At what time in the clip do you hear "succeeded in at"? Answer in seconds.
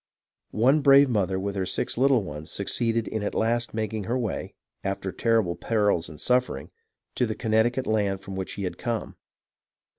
2.49-3.35